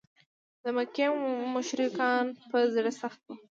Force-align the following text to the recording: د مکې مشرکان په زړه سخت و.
د 0.63 0.65
مکې 0.75 1.07
مشرکان 1.55 2.25
په 2.49 2.57
زړه 2.73 2.91
سخت 3.01 3.21
و. 3.25 3.29